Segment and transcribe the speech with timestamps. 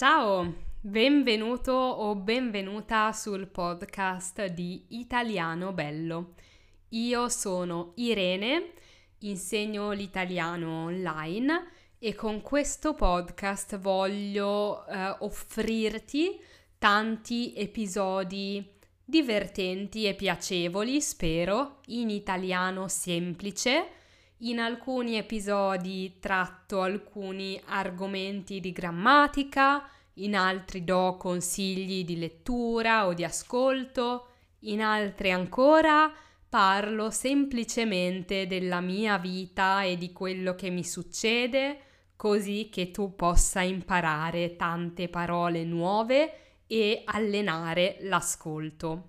[0.00, 6.34] Ciao, benvenuto o benvenuta sul podcast di Italiano Bello.
[6.90, 8.74] Io sono Irene,
[9.22, 11.66] insegno l'italiano online
[11.98, 16.40] e con questo podcast voglio eh, offrirti
[16.78, 18.64] tanti episodi
[19.04, 23.97] divertenti e piacevoli, spero, in italiano semplice.
[24.42, 33.14] In alcuni episodi tratto alcuni argomenti di grammatica, in altri do consigli di lettura o
[33.14, 34.26] di ascolto,
[34.60, 36.12] in altri ancora
[36.48, 41.80] parlo semplicemente della mia vita e di quello che mi succede,
[42.14, 49.08] così che tu possa imparare tante parole nuove e allenare l'ascolto.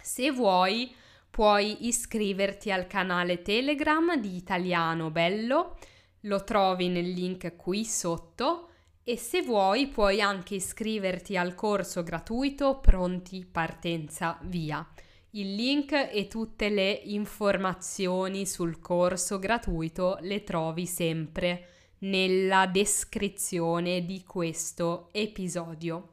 [0.00, 0.94] Se vuoi,
[1.32, 5.78] puoi iscriverti al canale Telegram di Italiano Bello,
[6.24, 8.68] lo trovi nel link qui sotto
[9.02, 14.86] e se vuoi puoi anche iscriverti al corso gratuito Pronti Partenza Via.
[15.30, 21.68] Il link e tutte le informazioni sul corso gratuito le trovi sempre
[22.00, 26.11] nella descrizione di questo episodio.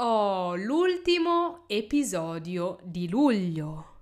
[0.00, 3.96] Oh, l'ultimo episodio di luglio.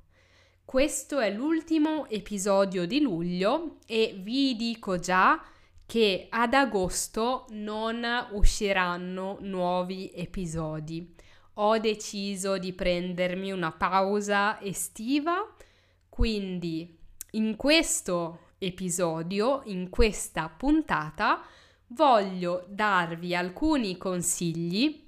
[0.62, 5.42] Questo è l'ultimo episodio di luglio e vi dico già
[5.86, 11.14] che ad agosto non usciranno nuovi episodi.
[11.54, 15.50] Ho deciso di prendermi una pausa estiva,
[16.10, 16.94] quindi
[17.30, 21.40] in questo episodio, in questa puntata,
[21.86, 25.04] voglio darvi alcuni consigli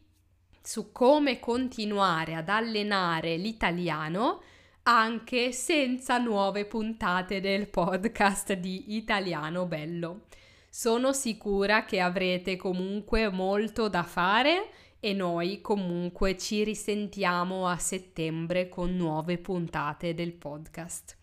[0.68, 4.42] su come continuare ad allenare l'italiano
[4.82, 10.24] anche senza nuove puntate del podcast di Italiano Bello.
[10.68, 14.68] Sono sicura che avrete comunque molto da fare
[15.00, 21.16] e noi comunque ci risentiamo a settembre con nuove puntate del podcast.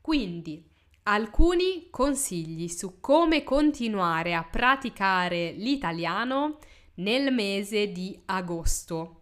[0.00, 0.64] Quindi,
[1.04, 6.58] alcuni consigli su come continuare a praticare l'italiano
[6.94, 9.20] nel mese di agosto.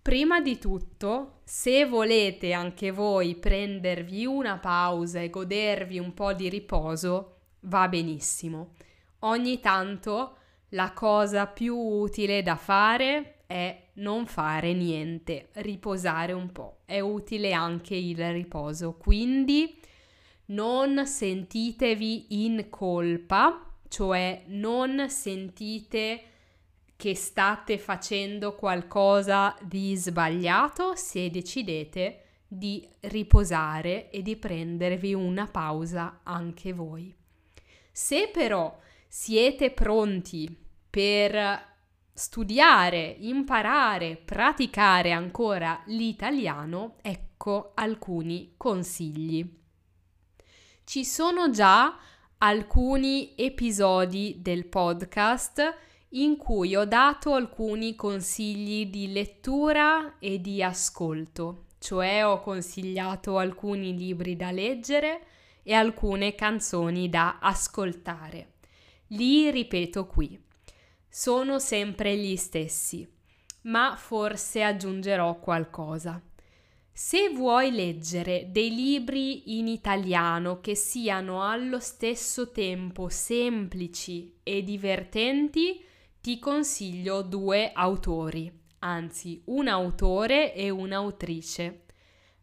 [0.00, 6.48] Prima di tutto, se volete anche voi prendervi una pausa e godervi un po' di
[6.48, 8.74] riposo, va benissimo.
[9.20, 10.36] Ogni tanto
[10.70, 16.80] la cosa più utile da fare è non fare niente, riposare un po'.
[16.84, 19.78] È utile anche il riposo, quindi
[20.46, 26.22] non sentitevi in colpa, cioè non sentite
[26.98, 36.22] che state facendo qualcosa di sbagliato se decidete di riposare e di prendervi una pausa
[36.24, 37.14] anche voi.
[37.92, 38.76] Se però
[39.06, 40.52] siete pronti
[40.90, 41.66] per
[42.12, 49.48] studiare, imparare, praticare ancora l'italiano, ecco alcuni consigli.
[50.82, 51.96] Ci sono già
[52.38, 61.66] alcuni episodi del podcast in cui ho dato alcuni consigli di lettura e di ascolto,
[61.78, 65.26] cioè ho consigliato alcuni libri da leggere
[65.62, 68.54] e alcune canzoni da ascoltare.
[69.08, 70.40] Li ripeto qui.
[71.10, 73.06] Sono sempre gli stessi,
[73.62, 76.22] ma forse aggiungerò qualcosa.
[76.90, 85.84] Se vuoi leggere dei libri in italiano che siano allo stesso tempo semplici e divertenti,
[86.28, 91.84] ti consiglio due autori, anzi un autore e un'autrice.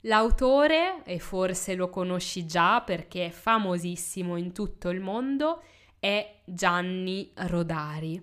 [0.02, 5.62] L'autore, e forse lo conosci già perché è famosissimo in tutto il mondo,
[6.00, 8.20] è Gianni Rodari.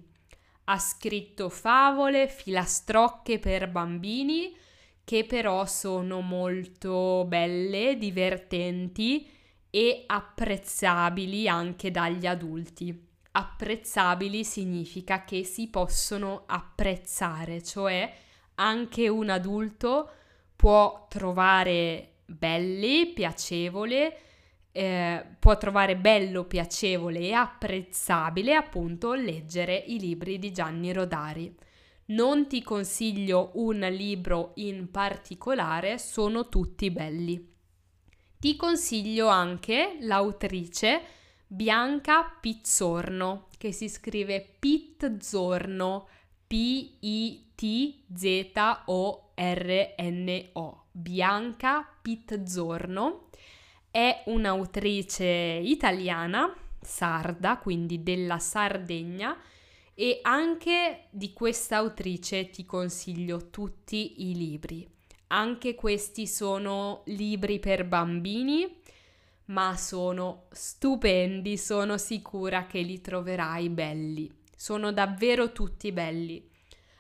[0.65, 4.53] Ha scritto favole, filastrocche per bambini,
[5.05, 9.31] che però sono molto belle, divertenti
[9.71, 18.13] e apprezzabili anche dagli adulti apprezzabili significa che si possono apprezzare, cioè
[18.57, 20.11] anche un adulto
[20.55, 24.19] può trovare belli, piacevole,
[24.73, 31.55] eh, può trovare bello, piacevole e apprezzabile appunto leggere i libri di Gianni Rodari.
[32.05, 37.51] Non ti consiglio un libro in particolare, sono tutti belli.
[38.39, 41.01] Ti consiglio anche l'autrice
[41.55, 46.09] Bianca Pizzorno, che si scrive Pizzorno,
[46.47, 47.27] P-I-T-Z-O-R-N-O.
[50.91, 53.29] Bianca Pizzorno
[53.91, 55.27] è un'autrice
[55.63, 56.51] italiana,
[56.81, 59.37] sarda, quindi della Sardegna,
[59.93, 64.89] e anche di questa autrice ti consiglio tutti i libri.
[65.27, 68.81] Anche questi sono libri per bambini,
[69.53, 74.31] ma sono stupendi, sono sicura che li troverai belli.
[74.57, 76.49] Sono davvero tutti belli.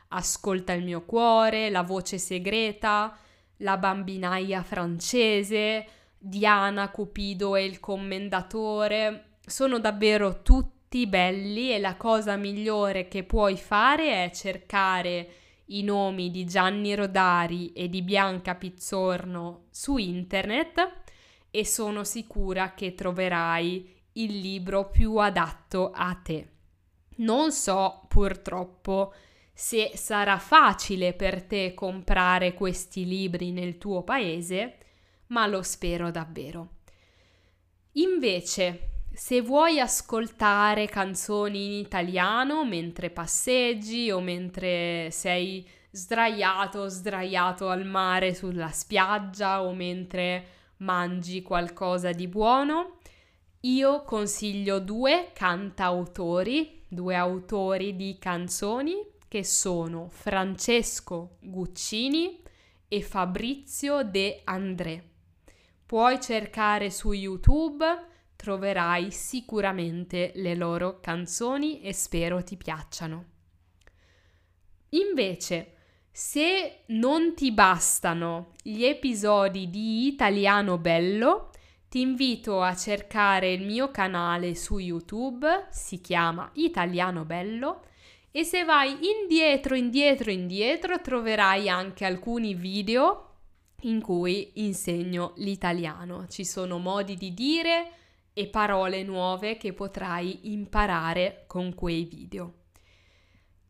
[0.08, 3.16] Ascolta il mio cuore, La voce segreta,
[3.58, 5.86] La bambinaia francese,
[6.18, 9.36] Diana, Cupido e il commendatore.
[9.46, 15.28] Sono davvero tutti belli e la cosa migliore che puoi fare è cercare
[15.66, 21.00] i nomi di Gianni Rodari e di Bianca Pizzorno su internet
[21.52, 26.48] e sono sicura che troverai il libro più adatto a te.
[27.16, 29.12] Non so purtroppo
[29.52, 34.78] se sarà facile per te comprare questi libri nel tuo paese,
[35.26, 36.78] ma lo spero davvero.
[37.92, 47.84] Invece, se vuoi ascoltare canzoni in italiano mentre passeggi o mentre sei sdraiato sdraiato al
[47.84, 52.98] mare sulla spiaggia o mentre mangi qualcosa di buono,
[53.60, 58.94] io consiglio due cantautori, due autori di canzoni
[59.28, 62.42] che sono Francesco Guccini
[62.88, 65.10] e Fabrizio De André.
[65.86, 67.84] Puoi cercare su YouTube,
[68.34, 73.24] troverai sicuramente le loro canzoni e spero ti piacciono.
[74.90, 75.76] Invece,
[76.14, 81.50] se non ti bastano gli episodi di Italiano Bello,
[81.88, 87.84] ti invito a cercare il mio canale su YouTube, si chiama Italiano Bello,
[88.30, 93.28] e se vai indietro, indietro, indietro, troverai anche alcuni video
[93.82, 96.26] in cui insegno l'italiano.
[96.28, 97.90] Ci sono modi di dire
[98.34, 102.61] e parole nuove che potrai imparare con quei video.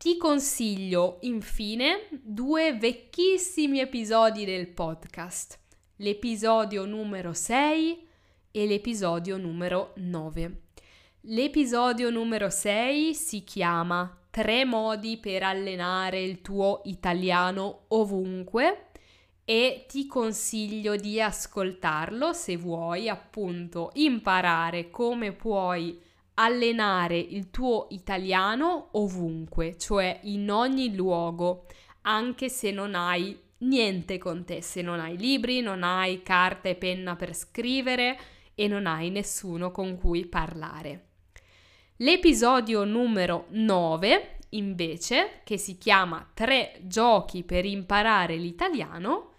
[0.03, 5.57] Ti consiglio infine due vecchissimi episodi del podcast,
[5.95, 8.05] l'episodio numero 6
[8.51, 10.61] e l'episodio numero 9.
[11.21, 18.87] L'episodio numero 6 si chiama Tre modi per allenare il tuo italiano ovunque
[19.45, 25.97] e ti consiglio di ascoltarlo se vuoi appunto imparare come puoi
[26.35, 31.65] allenare il tuo italiano ovunque, cioè in ogni luogo,
[32.01, 36.75] anche se non hai niente con te, se non hai libri, non hai carta e
[36.75, 38.19] penna per scrivere
[38.55, 41.07] e non hai nessuno con cui parlare.
[41.97, 49.32] L'episodio numero 9, invece, che si chiama Tre giochi per imparare l'italiano,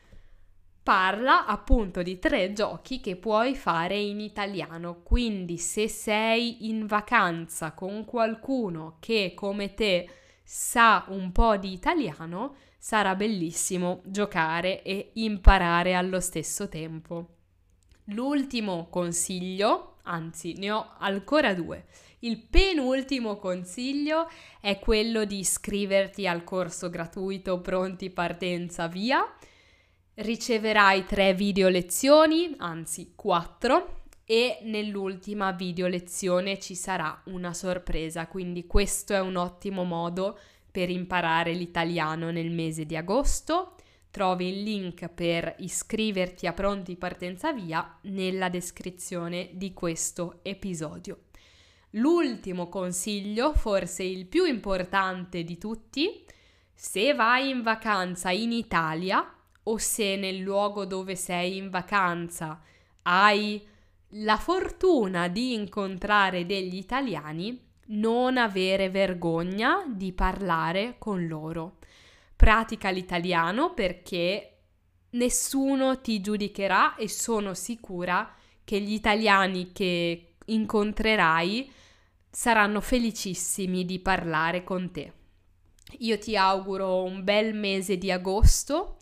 [0.85, 5.01] parla appunto di tre giochi che puoi fare in italiano.
[5.03, 10.09] Quindi se sei in vacanza con qualcuno che come te
[10.45, 17.29] sa un po' di italiano, sarà bellissimo giocare e imparare allo stesso tempo.
[18.09, 21.87] L'ultimo consiglio, anzi ne ho ancora due.
[22.19, 24.29] Il penultimo consiglio
[24.61, 29.27] è quello di iscriverti al corso gratuito Pronti Partenza Via.
[30.15, 38.67] Riceverai tre video lezioni, anzi quattro, e nell'ultima video lezione ci sarà una sorpresa, quindi
[38.67, 40.39] questo è un ottimo modo
[40.71, 43.75] per imparare l'italiano nel mese di agosto
[44.15, 51.23] Trovi il link per iscriverti a Pronti Partenza Via nella descrizione di questo episodio.
[51.91, 56.25] L'ultimo consiglio, forse il più importante di tutti,
[56.73, 59.29] se vai in vacanza in Italia
[59.65, 62.61] o se nel luogo dove sei in vacanza
[63.03, 63.67] hai
[64.19, 71.77] la fortuna di incontrare degli italiani, non avere vergogna di parlare con loro
[72.37, 74.51] pratica l'italiano perché
[75.11, 81.73] nessuno ti giudicherà e sono sicura che gli italiani che incontrerai
[82.31, 85.13] saranno felicissimi di parlare con te.
[86.01, 88.97] Io ti auguro un bel mese di agosto.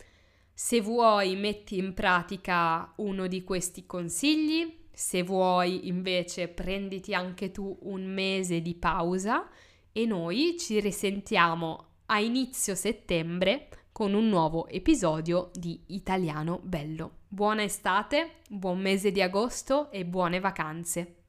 [0.55, 7.75] Se vuoi metti in pratica uno di questi consigli, se vuoi invece prenditi anche tu
[7.81, 9.49] un mese di pausa
[9.91, 17.21] e noi ci risentiamo a inizio settembre con un nuovo episodio di Italiano Bello.
[17.27, 21.22] Buona estate, buon mese di agosto e buone vacanze!